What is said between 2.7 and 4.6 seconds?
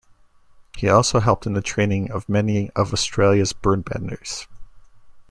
of Australia's bird-banders.